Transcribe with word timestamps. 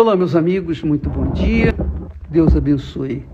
Olá, 0.00 0.14
meus 0.14 0.36
amigos, 0.36 0.80
muito 0.80 1.10
bom 1.10 1.32
dia. 1.32 1.74
Deus 2.30 2.54
abençoe 2.54 3.24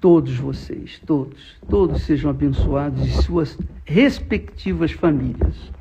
todos 0.00 0.36
vocês, 0.36 1.02
todos, 1.04 1.56
todos 1.68 2.02
sejam 2.02 2.30
abençoados 2.30 3.04
e 3.04 3.10
suas 3.10 3.58
respectivas 3.84 4.92
famílias. 4.92 5.72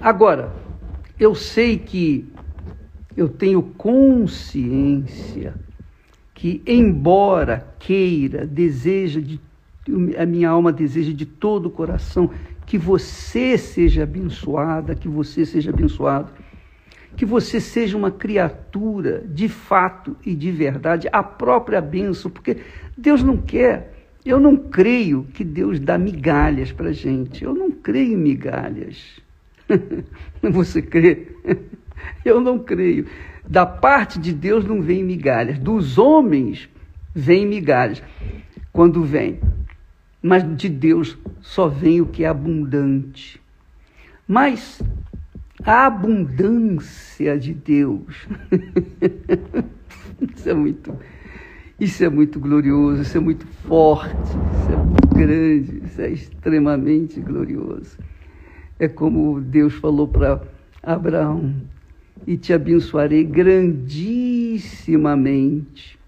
Agora, 0.00 0.54
eu 1.18 1.34
sei 1.34 1.76
que 1.76 2.32
eu 3.16 3.28
tenho 3.28 3.60
consciência 3.60 5.58
que, 6.32 6.62
embora 6.64 7.74
queira, 7.80 8.46
deseja 8.46 9.20
de 9.20 9.40
a 10.16 10.24
minha 10.24 10.48
alma 10.48 10.72
deseja 10.72 11.12
de 11.12 11.26
todo 11.26 11.66
o 11.66 11.70
coração 11.70 12.30
que 12.64 12.78
você 12.78 13.58
seja 13.58 14.04
abençoada, 14.04 14.94
que 14.94 15.08
você 15.08 15.44
seja 15.44 15.70
abençoado 15.70 16.30
que 17.16 17.24
você 17.24 17.60
seja 17.60 17.96
uma 17.96 18.10
criatura 18.10 19.24
de 19.26 19.48
fato 19.48 20.16
e 20.24 20.34
de 20.34 20.50
verdade, 20.50 21.08
a 21.12 21.22
própria 21.22 21.80
bênção, 21.80 22.30
porque 22.30 22.58
Deus 22.96 23.22
não 23.22 23.36
quer. 23.36 23.94
Eu 24.24 24.40
não 24.40 24.56
creio 24.56 25.24
que 25.32 25.44
Deus 25.44 25.78
dá 25.78 25.96
migalhas 25.96 26.72
para 26.72 26.92
gente. 26.92 27.44
Eu 27.44 27.54
não 27.54 27.70
creio 27.70 28.14
em 28.14 28.16
migalhas. 28.16 29.20
Você 30.42 30.82
crê? 30.82 31.28
Eu 32.24 32.40
não 32.40 32.58
creio. 32.58 33.06
Da 33.48 33.64
parte 33.64 34.18
de 34.18 34.32
Deus 34.32 34.64
não 34.64 34.82
vem 34.82 35.04
migalhas. 35.04 35.58
Dos 35.58 35.96
homens 35.96 36.68
vem 37.14 37.46
migalhas. 37.46 38.02
Quando 38.72 39.04
vem. 39.04 39.40
Mas 40.20 40.44
de 40.56 40.68
Deus 40.68 41.16
só 41.40 41.68
vem 41.68 42.00
o 42.00 42.06
que 42.06 42.24
é 42.24 42.28
abundante. 42.28 43.40
Mas 44.26 44.82
a 45.64 45.86
abundância 45.86 47.38
de 47.38 47.54
Deus. 47.54 48.26
isso 50.34 50.48
é 50.48 50.54
muito, 50.54 50.94
isso 51.78 52.02
é 52.04 52.08
muito 52.08 52.38
glorioso, 52.38 53.02
isso 53.02 53.16
é 53.16 53.20
muito 53.20 53.46
forte, 53.46 54.14
isso 54.14 54.72
é 54.72 54.76
muito 54.76 55.08
grande, 55.08 55.82
isso 55.84 56.00
é 56.00 56.10
extremamente 56.10 57.20
glorioso. 57.20 57.98
É 58.78 58.88
como 58.88 59.40
Deus 59.40 59.74
falou 59.74 60.06
para 60.06 60.42
Abraão: 60.82 61.54
e 62.26 62.36
te 62.36 62.52
abençoarei 62.52 63.24
grandissimamente. 63.24 65.98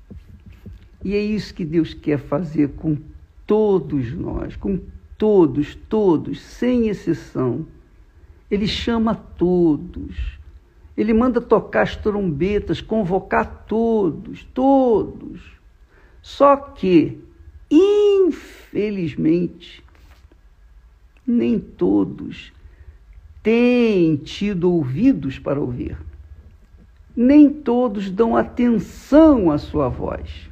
E 1.04 1.14
é 1.14 1.20
isso 1.20 1.54
que 1.54 1.64
Deus 1.64 1.94
quer 1.94 2.18
fazer 2.18 2.70
com 2.70 2.98
todos 3.46 4.12
nós, 4.12 4.56
com 4.56 4.80
todos, 5.16 5.76
todos, 5.88 6.40
sem 6.40 6.88
exceção 6.88 7.64
ele 8.50 8.66
chama 8.66 9.14
todos. 9.14 10.38
Ele 10.96 11.12
manda 11.12 11.40
tocar 11.40 11.82
as 11.82 11.94
trombetas, 11.94 12.80
convocar 12.80 13.64
todos, 13.68 14.42
todos. 14.52 15.58
Só 16.20 16.56
que, 16.56 17.20
infelizmente, 17.70 19.84
nem 21.26 21.58
todos 21.60 22.52
têm 23.42 24.16
tido 24.16 24.72
ouvidos 24.72 25.38
para 25.38 25.60
ouvir. 25.60 25.98
Nem 27.14 27.50
todos 27.50 28.10
dão 28.10 28.34
atenção 28.36 29.50
à 29.50 29.58
sua 29.58 29.88
voz. 29.88 30.50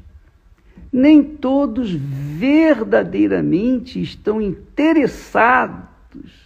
Nem 0.92 1.24
todos 1.24 1.90
verdadeiramente 1.90 4.00
estão 4.00 4.40
interessados 4.40 6.45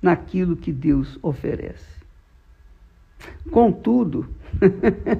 naquilo 0.00 0.56
que 0.56 0.72
Deus 0.72 1.18
oferece. 1.22 1.98
Contudo, 3.50 4.28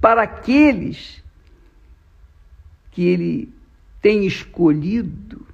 para 0.00 0.22
aqueles 0.22 1.22
que 2.90 3.06
Ele 3.06 3.52
tem 4.00 4.26
escolhido, 4.26 5.46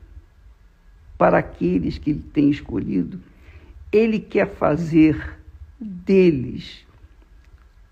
para 1.18 1.38
aqueles 1.38 1.98
que 1.98 2.10
Ele 2.10 2.24
tem 2.32 2.50
escolhido, 2.50 3.20
Ele 3.90 4.18
quer 4.18 4.48
fazer 4.48 5.38
deles 5.78 6.86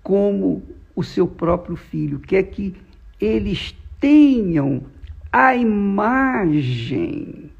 como 0.02 0.62
o 0.94 1.02
seu 1.02 1.26
próprio 1.26 1.76
filho, 1.76 2.18
quer 2.18 2.44
que 2.44 2.74
eles 3.20 3.74
tenham 3.98 4.84
a 5.30 5.54
imagem 5.54 7.50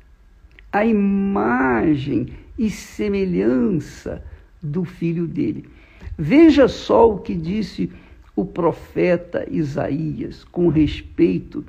a 0.72 0.84
imagem 0.84 2.34
e 2.58 2.70
semelhança 2.70 4.22
do 4.62 4.84
filho 4.84 5.26
dele. 5.26 5.68
Veja 6.16 6.68
só 6.68 7.10
o 7.10 7.18
que 7.18 7.34
disse 7.34 7.90
o 8.36 8.44
profeta 8.44 9.46
Isaías 9.50 10.44
com 10.44 10.68
respeito 10.68 11.64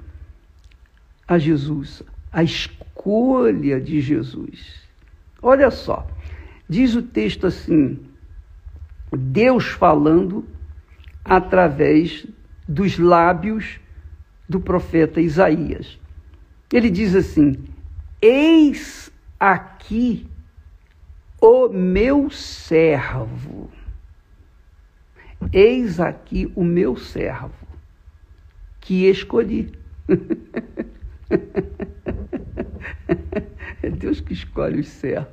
a 1.28 1.38
Jesus, 1.38 2.04
a 2.32 2.44
escolha 2.44 3.80
de 3.80 4.02
Jesus. 4.02 4.82
Olha 5.42 5.72
só, 5.72 6.06
diz 6.68 6.96
o 6.96 7.02
texto 7.02 7.48
assim: 7.48 8.00
Deus 9.12 9.68
falando 9.68 10.46
através 11.24 12.28
dos 12.68 12.98
lábios 12.98 13.80
do 14.48 14.60
profeta 14.60 15.22
Isaías. 15.22 15.98
Ele 16.72 16.90
diz 16.90 17.16
assim: 17.16 17.58
Eis 18.22 19.12
aqui 19.40 20.30
o 21.42 21.70
meu 21.70 22.30
servo. 22.30 23.72
Eis 25.52 26.00
aqui 26.00 26.52
o 26.56 26.64
meu 26.64 26.96
servo 26.96 27.68
que 28.80 29.10
escolhi. 29.10 29.72
é 33.82 33.90
Deus 33.90 34.22
que 34.22 34.34
escolhe 34.34 34.80
os 34.82 34.88
servos. 34.88 35.32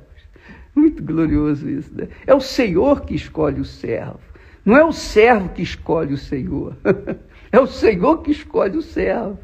Muito 0.73 1.03
glorioso 1.03 1.69
isso, 1.69 1.93
né? 1.93 2.07
É 2.25 2.33
o 2.33 2.39
Senhor 2.39 3.01
que 3.01 3.13
escolhe 3.13 3.61
o 3.61 3.65
servo. 3.65 4.19
Não 4.65 4.75
é 4.77 4.83
o 4.83 4.91
servo 4.91 5.49
que 5.49 5.61
escolhe 5.61 6.13
o 6.13 6.17
Senhor. 6.17 6.75
é 7.51 7.59
o 7.59 7.67
Senhor 7.67 8.23
que 8.23 8.31
escolhe 8.31 8.77
o 8.77 8.81
servo. 8.81 9.37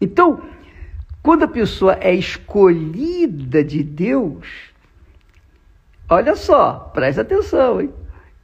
Então, 0.00 0.42
quando 1.22 1.44
a 1.44 1.48
pessoa 1.48 1.96
é 2.00 2.12
escolhida 2.14 3.62
de 3.62 3.82
Deus, 3.82 4.72
olha 6.08 6.34
só, 6.34 6.90
presta 6.92 7.22
atenção, 7.22 7.80
hein? 7.80 7.90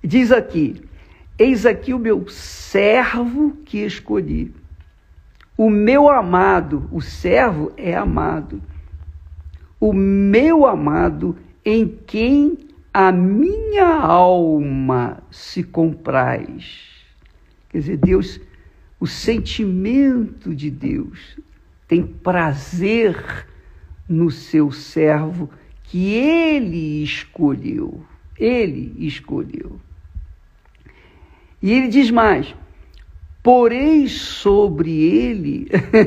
Diz 0.03 0.31
aqui: 0.31 0.81
Eis 1.37 1.67
aqui 1.67 1.93
o 1.93 1.99
meu 1.99 2.29
servo 2.29 3.57
que 3.65 3.79
escolhi. 3.79 4.55
O 5.57 5.69
meu 5.69 6.09
amado, 6.09 6.89
o 6.93 7.01
servo 7.01 7.73
é 7.77 7.97
amado. 7.97 8.63
O 9.81 9.93
meu 9.93 10.65
amado 10.65 11.37
em 11.65 11.87
quem 12.07 12.59
a 12.95 13.11
minha 13.11 13.87
alma 13.87 15.23
se 15.31 15.65
compraz. 15.65 17.05
Quer 17.69 17.79
dizer, 17.79 17.97
Deus, 17.97 18.41
o 19.01 19.07
sentimento 19.07 20.55
de 20.55 20.71
Deus, 20.71 21.39
tem 21.89 22.07
prazer 22.07 23.47
no 24.07 24.31
seu 24.31 24.71
servo 24.71 25.51
que 25.85 26.15
ele 26.15 27.03
escolheu. 27.03 28.05
Ele 28.39 28.95
escolheu. 28.99 29.81
E 31.61 31.73
ele 31.73 31.89
diz 31.89 32.11
mais: 32.11 32.55
porei 33.43 34.07
sobre 34.07 34.93
ele 34.93 35.67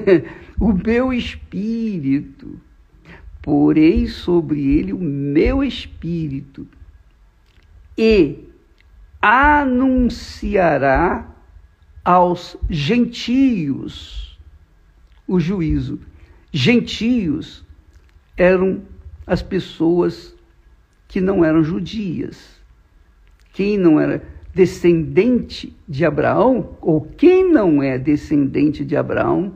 o 0.58 0.72
meu 0.72 1.12
espírito, 1.12 2.62
porei 3.42 4.08
sobre 4.08 4.78
ele 4.78 4.94
o 4.94 5.00
meu 5.00 5.63
espírito, 5.63 6.68
e 7.98 8.48
anunciará 9.22 10.50
aos 12.04 12.56
gentios 12.69 14.31
o 15.31 15.39
juízo. 15.39 15.98
Gentios 16.51 17.63
eram 18.36 18.81
as 19.25 19.42
pessoas 19.42 20.36
que 21.07 21.22
não 21.22 21.45
eram 21.45 21.63
judias. 21.63 22.60
Quem 23.54 23.78
não 23.78 23.98
era 23.98 24.22
descendente 24.54 25.74
de 25.88 26.04
Abraão, 26.04 26.75
ou 26.81 27.00
quem 27.01 27.50
não 27.50 27.81
é 27.81 27.98
descendente 27.98 28.83
de 28.83 28.98
Abraão, 28.98 29.54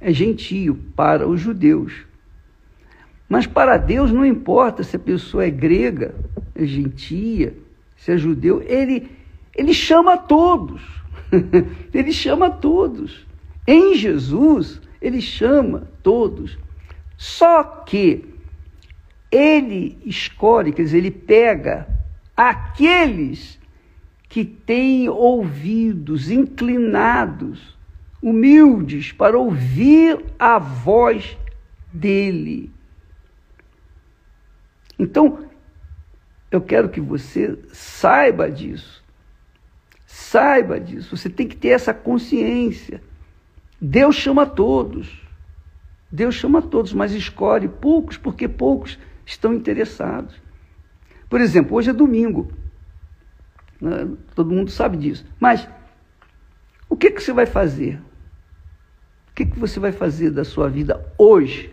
é 0.00 0.12
gentio 0.12 0.78
para 0.94 1.26
os 1.26 1.40
judeus. 1.40 1.92
Mas 3.28 3.48
para 3.48 3.76
Deus 3.76 4.12
não 4.12 4.24
importa 4.24 4.84
se 4.84 4.94
a 4.94 5.00
pessoa 5.00 5.44
é 5.44 5.50
grega, 5.50 6.14
é 6.54 6.64
gentia, 6.64 7.52
se 7.96 8.12
é 8.12 8.16
judeu, 8.16 8.62
ele, 8.62 9.10
ele 9.56 9.74
chama 9.74 10.16
todos. 10.16 10.82
ele 11.92 12.12
chama 12.12 12.48
todos. 12.48 13.26
Em 13.66 13.94
Jesus, 13.94 14.80
ele 15.00 15.20
chama 15.20 15.88
todos. 16.02 16.58
Só 17.16 17.62
que 17.62 18.24
ele 19.30 19.98
escolhe, 20.04 20.72
quer 20.72 20.82
dizer, 20.82 20.98
ele 20.98 21.10
pega 21.10 21.88
aqueles 22.36 23.58
que 24.28 24.44
têm 24.44 25.08
ouvidos 25.08 26.30
inclinados, 26.30 27.76
humildes, 28.22 29.12
para 29.12 29.38
ouvir 29.38 30.24
a 30.38 30.58
voz 30.58 31.36
dele. 31.92 32.72
Então, 34.98 35.48
eu 36.50 36.60
quero 36.60 36.88
que 36.88 37.00
você 37.00 37.58
saiba 37.72 38.50
disso. 38.50 39.02
Saiba 40.06 40.78
disso. 40.78 41.16
Você 41.16 41.28
tem 41.28 41.48
que 41.48 41.56
ter 41.56 41.68
essa 41.68 41.92
consciência. 41.92 43.02
Deus 43.80 44.16
chama 44.16 44.46
todos. 44.46 45.22
Deus 46.10 46.34
chama 46.36 46.62
todos, 46.62 46.92
mas 46.92 47.12
escolhe 47.12 47.68
poucos, 47.68 48.16
porque 48.16 48.48
poucos 48.48 48.98
estão 49.26 49.52
interessados. 49.52 50.40
Por 51.28 51.40
exemplo, 51.40 51.76
hoje 51.76 51.90
é 51.90 51.92
domingo. 51.92 52.52
Né? 53.80 54.08
Todo 54.34 54.54
mundo 54.54 54.70
sabe 54.70 54.96
disso. 54.96 55.26
Mas 55.40 55.68
o 56.88 56.96
que, 56.96 57.10
que 57.10 57.22
você 57.22 57.32
vai 57.32 57.46
fazer? 57.46 58.00
O 59.30 59.34
que, 59.34 59.46
que 59.46 59.58
você 59.58 59.80
vai 59.80 59.90
fazer 59.90 60.30
da 60.30 60.44
sua 60.44 60.68
vida 60.68 61.04
hoje? 61.18 61.72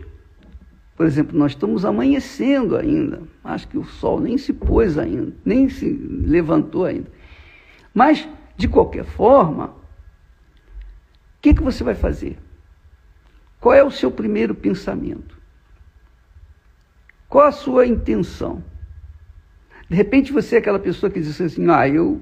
Por 0.96 1.06
exemplo, 1.06 1.38
nós 1.38 1.52
estamos 1.52 1.84
amanhecendo 1.84 2.76
ainda. 2.76 3.22
Acho 3.44 3.68
que 3.68 3.78
o 3.78 3.84
sol 3.84 4.20
nem 4.20 4.36
se 4.36 4.52
pôs 4.52 4.98
ainda, 4.98 5.32
nem 5.44 5.68
se 5.68 5.90
levantou 5.90 6.84
ainda. 6.84 7.08
Mas, 7.94 8.28
de 8.56 8.66
qualquer 8.68 9.04
forma, 9.04 9.74
que, 11.42 11.52
que 11.52 11.62
você 11.62 11.82
vai 11.82 11.96
fazer? 11.96 12.38
Qual 13.60 13.74
é 13.74 13.82
o 13.82 13.90
seu 13.90 14.10
primeiro 14.10 14.54
pensamento? 14.54 15.36
Qual 17.28 17.44
a 17.44 17.52
sua 17.52 17.84
intenção? 17.84 18.62
De 19.90 19.96
repente 19.96 20.32
você 20.32 20.56
é 20.56 20.58
aquela 20.58 20.78
pessoa 20.78 21.10
que 21.10 21.20
diz 21.20 21.40
assim, 21.40 21.68
ah, 21.68 21.88
eu, 21.88 22.20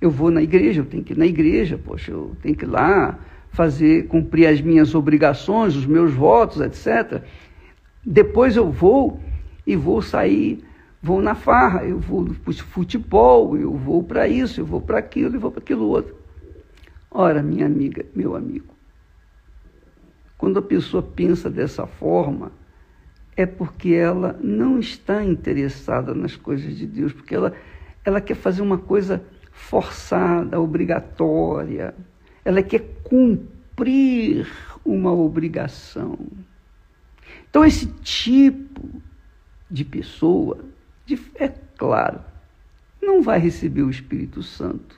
eu 0.00 0.10
vou 0.10 0.30
na 0.30 0.42
igreja, 0.42 0.82
eu 0.82 0.84
tenho 0.84 1.02
que 1.02 1.14
ir 1.14 1.18
na 1.18 1.26
igreja, 1.26 1.80
poxa, 1.82 2.12
eu 2.12 2.36
tenho 2.42 2.54
que 2.54 2.66
ir 2.66 2.68
lá 2.68 3.18
fazer, 3.50 4.06
cumprir 4.06 4.46
as 4.46 4.60
minhas 4.60 4.94
obrigações, 4.94 5.74
os 5.74 5.86
meus 5.86 6.12
votos, 6.12 6.60
etc. 6.60 7.22
Depois 8.04 8.54
eu 8.54 8.70
vou 8.70 9.20
e 9.66 9.74
vou 9.76 10.02
sair, 10.02 10.62
vou 11.02 11.22
na 11.22 11.34
farra, 11.34 11.84
eu 11.84 11.98
vou 11.98 12.26
para 12.44 12.52
futebol, 12.52 13.56
eu 13.56 13.72
vou 13.74 14.02
para 14.02 14.28
isso, 14.28 14.60
eu 14.60 14.66
vou 14.66 14.80
para 14.80 14.98
aquilo, 14.98 15.36
eu 15.36 15.40
vou 15.40 15.50
para 15.50 15.60
aquilo 15.60 15.86
outro. 15.88 16.17
Ora, 17.10 17.42
minha 17.42 17.66
amiga, 17.66 18.04
meu 18.14 18.36
amigo, 18.36 18.74
quando 20.36 20.58
a 20.58 20.62
pessoa 20.62 21.02
pensa 21.02 21.50
dessa 21.50 21.86
forma, 21.86 22.52
é 23.36 23.46
porque 23.46 23.94
ela 23.94 24.38
não 24.42 24.78
está 24.78 25.24
interessada 25.24 26.14
nas 26.14 26.36
coisas 26.36 26.76
de 26.76 26.86
Deus, 26.86 27.12
porque 27.12 27.34
ela, 27.34 27.54
ela 28.04 28.20
quer 28.20 28.34
fazer 28.34 28.62
uma 28.62 28.78
coisa 28.78 29.22
forçada, 29.50 30.60
obrigatória, 30.60 31.94
ela 32.44 32.62
quer 32.62 32.80
cumprir 33.02 34.46
uma 34.84 35.12
obrigação. 35.12 36.18
Então, 37.48 37.64
esse 37.64 37.86
tipo 37.86 39.02
de 39.70 39.84
pessoa, 39.84 40.64
é 41.34 41.48
claro, 41.76 42.20
não 43.00 43.22
vai 43.22 43.38
receber 43.38 43.82
o 43.82 43.90
Espírito 43.90 44.42
Santo. 44.42 44.96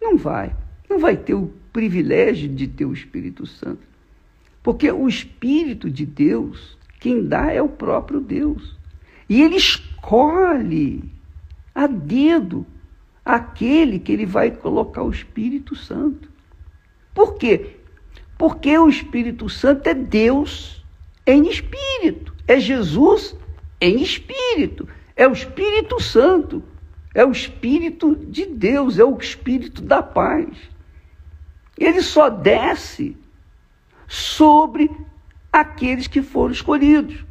Não 0.00 0.16
vai. 0.16 0.54
Não 0.88 0.98
vai 0.98 1.16
ter 1.16 1.34
o 1.34 1.52
privilégio 1.72 2.48
de 2.48 2.66
ter 2.66 2.84
o 2.84 2.92
Espírito 2.92 3.46
Santo. 3.46 3.86
Porque 4.62 4.90
o 4.90 5.08
Espírito 5.08 5.90
de 5.90 6.04
Deus, 6.04 6.76
quem 7.00 7.24
dá 7.24 7.52
é 7.52 7.62
o 7.62 7.68
próprio 7.68 8.20
Deus. 8.20 8.76
E 9.28 9.42
ele 9.42 9.56
escolhe 9.56 11.04
a 11.74 11.86
dedo 11.86 12.66
aquele 13.24 13.98
que 13.98 14.10
ele 14.10 14.26
vai 14.26 14.50
colocar 14.50 15.02
o 15.02 15.10
Espírito 15.10 15.76
Santo. 15.76 16.28
Por 17.14 17.34
quê? 17.34 17.76
Porque 18.38 18.76
o 18.78 18.88
Espírito 18.88 19.48
Santo 19.48 19.86
é 19.88 19.94
Deus 19.94 20.84
em 21.26 21.48
espírito. 21.48 22.34
É 22.46 22.58
Jesus 22.58 23.36
em 23.80 24.00
espírito. 24.00 24.88
É 25.14 25.28
o 25.28 25.32
Espírito 25.32 26.00
Santo. 26.00 26.62
É 27.14 27.24
o 27.24 27.30
Espírito 27.30 28.16
de 28.16 28.46
Deus. 28.46 28.98
É 28.98 29.04
o 29.04 29.18
Espírito 29.18 29.82
da 29.82 30.02
paz. 30.02 30.48
Ele 31.78 32.02
só 32.02 32.28
desce 32.28 33.16
sobre 34.06 34.90
aqueles 35.52 36.06
que 36.06 36.22
foram 36.22 36.52
escolhidos. 36.52 37.24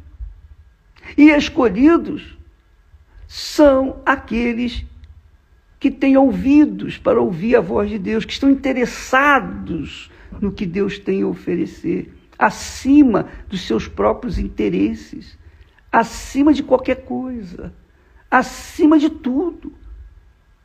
E 1.16 1.30
escolhidos 1.30 2.36
são 3.26 4.00
aqueles 4.04 4.84
que 5.80 5.90
têm 5.90 6.16
ouvidos 6.16 6.98
para 6.98 7.20
ouvir 7.20 7.56
a 7.56 7.60
voz 7.60 7.88
de 7.88 7.98
Deus, 7.98 8.24
que 8.24 8.32
estão 8.32 8.50
interessados 8.50 10.10
no 10.40 10.52
que 10.52 10.66
Deus 10.66 10.98
tem 10.98 11.22
a 11.22 11.26
oferecer 11.26 12.12
acima 12.38 13.28
dos 13.48 13.66
seus 13.66 13.88
próprios 13.88 14.38
interesses, 14.38 15.36
acima 15.90 16.52
de 16.52 16.62
qualquer 16.62 17.04
coisa, 17.04 17.72
acima 18.30 18.98
de 18.98 19.10
tudo. 19.10 19.72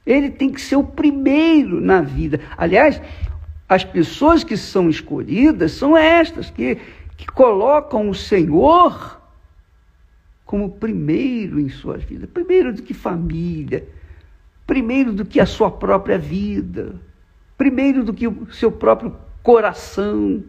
Ele 0.05 0.29
tem 0.29 0.51
que 0.51 0.61
ser 0.61 0.75
o 0.75 0.83
primeiro 0.83 1.81
na 1.81 2.01
vida. 2.01 2.41
Aliás, 2.57 3.01
as 3.67 3.83
pessoas 3.83 4.43
que 4.43 4.57
são 4.57 4.89
escolhidas 4.89 5.71
são 5.71 5.95
estas, 5.97 6.49
que, 6.49 6.77
que 7.17 7.25
colocam 7.27 8.09
o 8.09 8.15
Senhor 8.15 9.21
como 10.45 10.71
primeiro 10.71 11.59
em 11.59 11.69
suas 11.69 12.03
vidas. 12.03 12.29
Primeiro 12.29 12.73
do 12.73 12.81
que 12.81 12.93
família, 12.93 13.87
primeiro 14.67 15.11
do 15.13 15.25
que 15.25 15.39
a 15.39 15.45
sua 15.45 15.71
própria 15.71 16.17
vida, 16.17 16.95
primeiro 17.57 18.03
do 18.03 18.13
que 18.13 18.27
o 18.27 18.51
seu 18.51 18.71
próprio 18.71 19.15
coração 19.41 20.43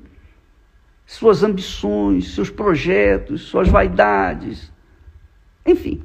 suas 1.06 1.42
ambições, 1.42 2.34
seus 2.34 2.50
projetos, 2.50 3.42
suas 3.42 3.68
vaidades, 3.68 4.72
enfim, 5.64 6.02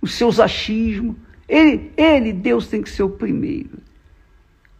os 0.00 0.14
seus 0.14 0.38
achismos. 0.38 1.16
Ele, 1.48 1.92
ele, 1.96 2.32
Deus, 2.32 2.66
tem 2.66 2.82
que 2.82 2.90
ser 2.90 3.04
o 3.04 3.10
primeiro. 3.10 3.78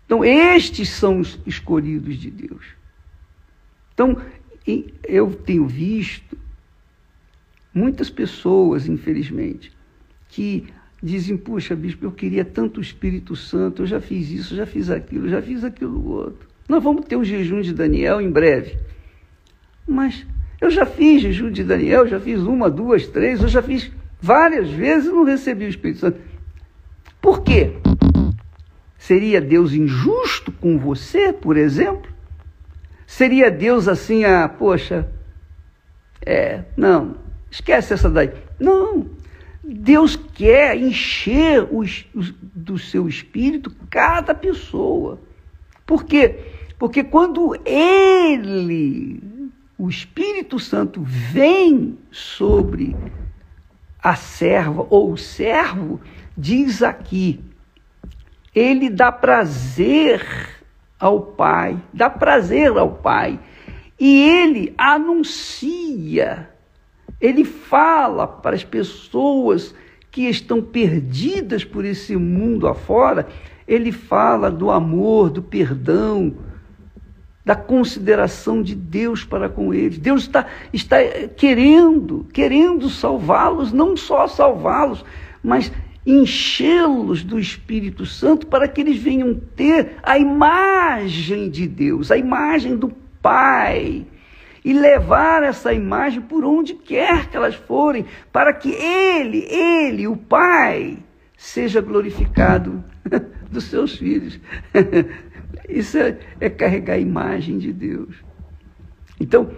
Então, 0.06 0.24
estes 0.24 0.88
são 0.88 1.18
os 1.20 1.38
escolhidos 1.44 2.16
de 2.16 2.30
Deus. 2.30 2.64
Então, 3.92 4.16
eu 5.04 5.34
tenho 5.34 5.66
visto 5.66 6.38
muitas 7.74 8.08
pessoas, 8.08 8.88
infelizmente, 8.88 9.72
que 10.28 10.66
dizem: 11.02 11.36
Puxa, 11.36 11.74
bispo, 11.74 12.04
eu 12.04 12.12
queria 12.12 12.44
tanto 12.44 12.78
o 12.78 12.82
Espírito 12.82 13.34
Santo, 13.34 13.82
eu 13.82 13.86
já 13.86 14.00
fiz 14.00 14.30
isso, 14.30 14.54
já 14.54 14.64
fiz 14.64 14.90
aquilo, 14.90 15.28
já 15.28 15.42
fiz 15.42 15.64
aquilo 15.64 16.08
outro. 16.08 16.46
Nós 16.68 16.82
vamos 16.82 17.04
ter 17.06 17.16
o 17.16 17.24
jejum 17.24 17.60
de 17.60 17.72
Daniel 17.72 18.20
em 18.20 18.30
breve. 18.30 18.78
Mas 19.86 20.26
eu 20.60 20.70
já 20.70 20.86
fiz 20.86 21.22
jejum 21.22 21.50
de 21.50 21.62
Daniel, 21.62 22.06
já 22.06 22.18
fiz 22.18 22.40
uma, 22.40 22.70
duas, 22.70 23.06
três, 23.06 23.40
eu 23.40 23.48
já 23.48 23.62
fiz 23.62 23.90
várias 24.20 24.68
vezes 24.70 25.08
e 25.08 25.12
não 25.12 25.24
recebi 25.24 25.64
o 25.64 25.68
Espírito 25.68 26.00
Santo. 26.00 26.18
Por 27.20 27.42
quê? 27.42 27.72
Seria 29.06 29.40
Deus 29.40 29.72
injusto 29.72 30.50
com 30.50 30.76
você, 30.76 31.32
por 31.32 31.56
exemplo? 31.56 32.10
Seria 33.06 33.52
Deus 33.52 33.86
assim, 33.86 34.24
ah, 34.24 34.48
poxa, 34.48 35.08
é, 36.20 36.64
não, 36.76 37.14
esquece 37.48 37.94
essa 37.94 38.10
daí. 38.10 38.32
Não, 38.58 39.06
Deus 39.62 40.16
quer 40.16 40.76
encher 40.76 41.68
os, 41.72 42.04
os, 42.12 42.34
do 42.52 42.76
seu 42.80 43.06
espírito 43.06 43.70
cada 43.88 44.34
pessoa. 44.34 45.20
Por 45.86 46.02
quê? 46.02 46.40
Porque 46.76 47.04
quando 47.04 47.54
Ele 47.64 49.22
o 49.78 49.88
Espírito 49.88 50.58
Santo 50.58 51.00
vem 51.00 51.96
sobre 52.10 52.96
a 54.02 54.16
serva 54.16 54.84
ou 54.90 55.12
o 55.12 55.16
servo, 55.16 56.00
diz 56.36 56.82
aqui, 56.82 57.38
ele 58.56 58.88
dá 58.88 59.12
prazer 59.12 60.26
ao 60.98 61.20
Pai, 61.20 61.78
dá 61.92 62.08
prazer 62.08 62.70
ao 62.70 62.90
Pai, 62.90 63.38
e 64.00 64.22
ele 64.22 64.74
anuncia, 64.78 66.48
ele 67.20 67.44
fala 67.44 68.26
para 68.26 68.56
as 68.56 68.64
pessoas 68.64 69.74
que 70.10 70.22
estão 70.22 70.62
perdidas 70.62 71.64
por 71.64 71.84
esse 71.84 72.16
mundo 72.16 72.66
afora, 72.66 73.28
ele 73.68 73.92
fala 73.92 74.50
do 74.50 74.70
amor, 74.70 75.28
do 75.28 75.42
perdão, 75.42 76.34
da 77.44 77.54
consideração 77.54 78.62
de 78.62 78.74
Deus 78.74 79.22
para 79.22 79.50
com 79.50 79.74
eles. 79.74 79.98
Deus 79.98 80.22
está, 80.22 80.46
está 80.72 80.96
querendo, 81.36 82.26
querendo 82.32 82.88
salvá-los, 82.88 83.70
não 83.70 83.96
só 83.96 84.26
salvá-los, 84.26 85.04
mas 85.42 85.70
enchê-los 86.06 87.24
do 87.24 87.38
Espírito 87.38 88.06
Santo 88.06 88.46
para 88.46 88.68
que 88.68 88.80
eles 88.80 88.96
venham 88.96 89.34
ter 89.34 89.96
a 90.02 90.16
imagem 90.16 91.50
de 91.50 91.66
Deus, 91.66 92.12
a 92.12 92.16
imagem 92.16 92.76
do 92.76 92.88
Pai. 93.20 94.06
E 94.64 94.72
levar 94.72 95.44
essa 95.44 95.72
imagem 95.72 96.20
por 96.20 96.44
onde 96.44 96.74
quer 96.74 97.28
que 97.28 97.36
elas 97.36 97.54
forem, 97.54 98.04
para 98.32 98.52
que 98.52 98.70
Ele, 98.70 99.46
Ele, 99.48 100.08
o 100.08 100.16
Pai, 100.16 100.98
seja 101.36 101.80
glorificado 101.80 102.82
dos 103.50 103.64
seus 103.64 103.96
filhos. 103.96 104.40
Isso 105.68 105.98
é, 105.98 106.18
é 106.40 106.50
carregar 106.50 106.94
a 106.94 106.98
imagem 106.98 107.58
de 107.58 107.72
Deus. 107.72 108.16
Então, 109.20 109.50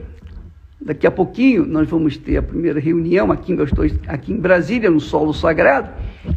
daqui 0.81 1.07
a 1.07 1.11
pouquinho 1.11 1.67
nós 1.67 1.89
vamos 1.89 2.17
ter 2.17 2.37
a 2.37 2.43
primeira 2.43 2.81
reunião 2.81 3.33
aqui, 3.33 3.53
eu 3.53 3.65
estou 3.65 3.85
aqui 4.07 4.33
em 4.33 4.39
Brasília, 4.39 4.91
no 4.91 5.01
solo 5.01 5.33
sagrado, 5.33 5.91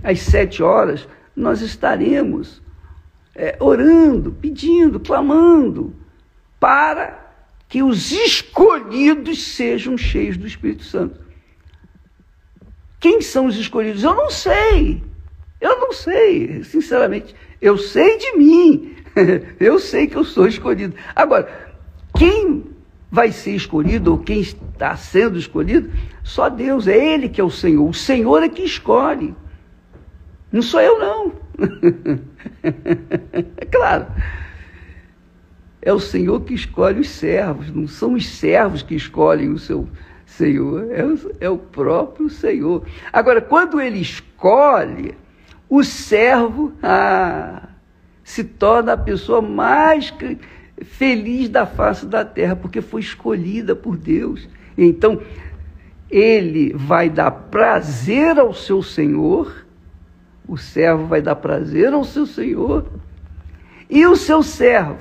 às 0.04 0.20
sete 0.22 0.64
horas, 0.64 1.08
nós 1.36 1.62
estaremos 1.62 2.62
é, 3.36 3.56
orando, 3.60 4.32
pedindo, 4.32 5.00
clamando, 5.00 5.96
para 6.60 7.34
que 7.70 7.82
os 7.82 8.12
escolhidos 8.12 9.44
sejam 9.44 9.98
cheios 9.98 10.38
do 10.38 10.46
Espírito 10.46 10.84
Santo. 10.84 11.20
Quem 13.00 13.22
são 13.22 13.46
os 13.46 13.56
escolhidos? 13.58 14.04
Eu 14.04 14.14
não 14.14 14.30
sei. 14.30 15.02
Eu 15.60 15.80
não 15.80 15.94
sei, 15.94 16.64
sinceramente. 16.64 17.36
Eu 17.62 17.78
sei 17.78 18.18
de 18.18 18.38
mim. 18.38 18.96
Eu 19.60 19.78
sei 19.78 20.08
que 20.08 20.16
eu 20.16 20.24
sou 20.24 20.48
escolhido. 20.48 20.96
Agora, 21.14 21.74
quem 22.18 22.64
vai 23.12 23.32
ser 23.32 23.52
escolhido 23.52 24.12
ou 24.12 24.18
quem 24.18 24.40
está 24.40 24.96
sendo 24.96 25.38
escolhido, 25.38 25.92
só 26.24 26.48
Deus, 26.48 26.88
é 26.88 26.96
Ele 26.96 27.28
que 27.28 27.42
é 27.42 27.44
o 27.44 27.50
Senhor. 27.50 27.88
O 27.88 27.94
Senhor 27.94 28.42
é 28.42 28.48
que 28.48 28.64
escolhe. 28.64 29.36
Não 30.50 30.62
sou 30.62 30.80
eu, 30.80 30.98
não. 30.98 31.34
é 33.58 33.66
claro. 33.66 34.08
É 35.82 35.92
o 35.92 36.00
Senhor 36.00 36.40
que 36.42 36.54
escolhe 36.54 37.02
os 37.02 37.10
servos, 37.10 37.72
não 37.72 37.88
são 37.88 38.14
os 38.14 38.28
servos 38.28 38.82
que 38.82 38.96
escolhem 38.96 39.52
o 39.52 39.60
seu 39.60 39.88
Senhor, 40.26 40.90
é 40.92 41.04
o, 41.04 41.32
é 41.42 41.50
o 41.50 41.58
próprio 41.58 42.30
Senhor. 42.30 42.86
Agora, 43.12 43.42
quando 43.42 43.82
ele 43.82 44.00
escolhe, 44.00 45.16
o 45.68 45.84
servo 45.84 46.72
ah, 46.82 47.68
se 48.24 48.44
torna 48.44 48.94
a 48.94 48.98
pessoa 48.98 49.42
mais 49.42 50.12
feliz 50.84 51.50
da 51.50 51.66
face 51.66 52.06
da 52.06 52.26
terra, 52.26 52.56
porque 52.56 52.82
foi 52.82 53.02
escolhida 53.02 53.76
por 53.76 53.98
Deus. 53.98 54.48
Então, 54.78 55.22
ele 56.10 56.74
vai 56.74 57.10
dar 57.10 57.32
prazer 57.32 58.38
ao 58.38 58.54
seu 58.54 58.84
Senhor, 58.84 59.66
o 60.48 60.58
servo 60.58 61.06
vai 61.06 61.22
dar 61.22 61.36
prazer 61.36 61.94
ao 61.94 62.04
seu 62.04 62.26
Senhor, 62.26 62.86
e 63.90 64.06
o 64.06 64.16
seu 64.16 64.44
servo 64.44 64.98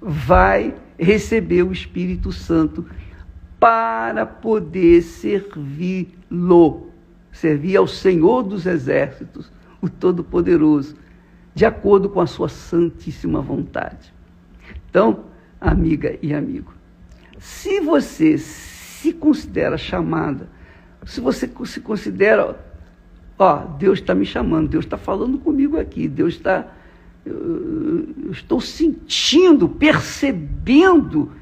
vai 0.00 0.74
receber 0.98 1.62
o 1.62 1.72
Espírito 1.72 2.30
Santo 2.30 2.86
para 3.58 4.24
poder 4.24 5.02
servi-lo, 5.02 6.90
servir 7.32 7.76
ao 7.76 7.88
Senhor 7.88 8.42
dos 8.42 8.66
Exércitos, 8.66 9.50
o 9.80 9.88
Todo-Poderoso, 9.88 10.94
de 11.54 11.64
acordo 11.64 12.08
com 12.08 12.20
a 12.20 12.26
sua 12.26 12.48
santíssima 12.48 13.40
vontade. 13.40 14.13
Então, 14.94 15.24
amiga 15.60 16.16
e 16.22 16.32
amigo, 16.32 16.72
se 17.36 17.80
você 17.80 18.38
se 18.38 19.12
considera 19.12 19.76
chamada, 19.76 20.48
se 21.04 21.20
você 21.20 21.50
se 21.64 21.80
considera, 21.80 22.56
ó, 23.36 23.56
Deus 23.76 23.98
está 23.98 24.14
me 24.14 24.24
chamando, 24.24 24.68
Deus 24.68 24.84
está 24.84 24.96
falando 24.96 25.36
comigo 25.38 25.80
aqui, 25.80 26.06
Deus 26.06 26.34
está 26.34 26.68
eu 27.26 28.30
estou 28.30 28.60
sentindo, 28.60 29.68
percebendo 29.68 31.32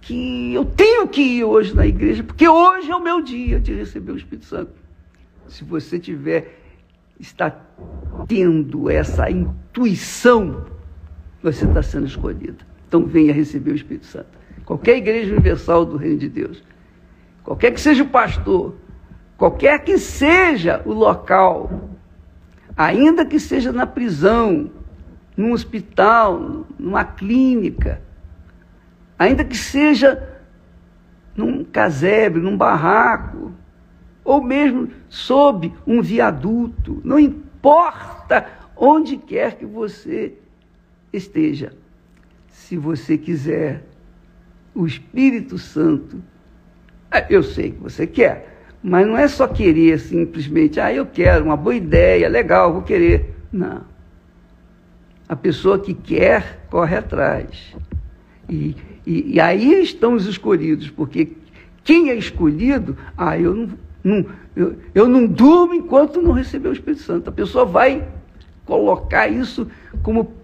que 0.00 0.54
eu 0.54 0.64
tenho 0.64 1.08
que 1.08 1.20
ir 1.20 1.44
hoje 1.44 1.74
na 1.74 1.88
igreja, 1.88 2.22
porque 2.22 2.48
hoje 2.48 2.92
é 2.92 2.94
o 2.94 3.02
meu 3.02 3.20
dia 3.20 3.58
de 3.58 3.74
receber 3.74 4.12
o 4.12 4.16
Espírito 4.16 4.46
Santo. 4.46 4.70
Se 5.48 5.64
você 5.64 5.98
tiver, 5.98 6.60
está 7.18 7.50
tendo 8.28 8.88
essa 8.88 9.28
intuição, 9.28 10.64
você 11.42 11.64
está 11.64 11.82
sendo 11.82 12.06
escolhida. 12.06 12.73
Então 12.94 13.06
venha 13.06 13.32
receber 13.32 13.72
o 13.72 13.74
Espírito 13.74 14.06
Santo. 14.06 14.38
Qualquer 14.64 14.98
igreja 14.98 15.32
universal 15.32 15.84
do 15.84 15.96
Reino 15.96 16.16
de 16.16 16.28
Deus, 16.28 16.62
qualquer 17.42 17.72
que 17.72 17.80
seja 17.80 18.04
o 18.04 18.08
pastor, 18.08 18.76
qualquer 19.36 19.82
que 19.82 19.98
seja 19.98 20.80
o 20.86 20.92
local, 20.92 21.90
ainda 22.76 23.26
que 23.26 23.40
seja 23.40 23.72
na 23.72 23.84
prisão, 23.84 24.70
num 25.36 25.50
hospital, 25.50 26.64
numa 26.78 27.04
clínica, 27.04 28.00
ainda 29.18 29.44
que 29.44 29.56
seja 29.56 30.38
num 31.36 31.64
casebre, 31.64 32.40
num 32.40 32.56
barraco, 32.56 33.52
ou 34.22 34.40
mesmo 34.40 34.88
sob 35.08 35.74
um 35.84 36.00
viaduto, 36.00 37.02
não 37.02 37.18
importa 37.18 38.46
onde 38.76 39.16
quer 39.16 39.56
que 39.56 39.66
você 39.66 40.38
esteja. 41.12 41.72
Se 42.54 42.76
você 42.76 43.18
quiser 43.18 43.82
o 44.74 44.86
Espírito 44.86 45.58
Santo, 45.58 46.22
é, 47.10 47.26
eu 47.28 47.42
sei 47.42 47.72
que 47.72 47.80
você 47.80 48.06
quer, 48.06 48.68
mas 48.82 49.06
não 49.06 49.18
é 49.18 49.26
só 49.26 49.46
querer 49.46 49.98
simplesmente, 49.98 50.78
ah, 50.80 50.92
eu 50.92 51.04
quero, 51.04 51.44
uma 51.44 51.56
boa 51.56 51.74
ideia, 51.74 52.28
legal, 52.28 52.72
vou 52.72 52.82
querer. 52.82 53.34
Não. 53.52 53.82
A 55.28 55.34
pessoa 55.34 55.78
que 55.78 55.92
quer, 55.92 56.64
corre 56.70 56.96
atrás. 56.96 57.76
E, 58.48 58.76
e, 59.04 59.34
e 59.34 59.40
aí 59.40 59.82
estão 59.82 60.14
os 60.14 60.26
escolhidos, 60.26 60.88
porque 60.88 61.32
quem 61.82 62.08
é 62.08 62.14
escolhido, 62.14 62.96
ah, 63.16 63.38
eu 63.38 63.54
não, 63.54 63.68
não, 64.02 64.26
eu, 64.54 64.76
eu 64.94 65.08
não 65.08 65.26
durmo 65.26 65.74
enquanto 65.74 66.22
não 66.22 66.32
receber 66.32 66.68
o 66.68 66.72
Espírito 66.72 67.02
Santo. 67.02 67.28
A 67.28 67.32
pessoa 67.32 67.64
vai 67.64 68.06
colocar 68.64 69.28
isso 69.28 69.68
como 70.02 70.43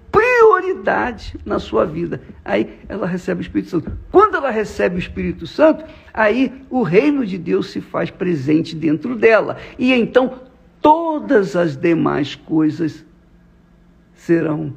prioridade 0.60 1.36
na 1.44 1.58
sua 1.58 1.86
vida. 1.86 2.20
Aí 2.44 2.78
ela 2.88 3.06
recebe 3.06 3.40
o 3.40 3.42
Espírito 3.42 3.70
Santo. 3.70 3.92
Quando 4.10 4.36
ela 4.36 4.50
recebe 4.50 4.96
o 4.96 4.98
Espírito 4.98 5.46
Santo, 5.46 5.84
aí 6.12 6.64
o 6.68 6.82
reino 6.82 7.24
de 7.24 7.38
Deus 7.38 7.70
se 7.70 7.80
faz 7.80 8.10
presente 8.10 8.76
dentro 8.76 9.16
dela. 9.16 9.56
E 9.78 9.92
então 9.92 10.40
todas 10.80 11.56
as 11.56 11.76
demais 11.76 12.34
coisas 12.34 13.04
serão 14.14 14.74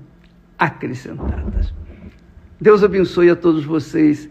acrescentadas. 0.58 1.74
Deus 2.60 2.84
abençoe 2.84 3.30
a 3.30 3.36
todos 3.36 3.66
vocês 3.66 4.30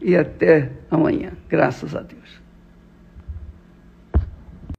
e 0.00 0.16
até 0.16 0.70
amanhã. 0.90 1.32
Graças 1.48 1.96
a 1.96 2.00
Deus. 2.00 2.41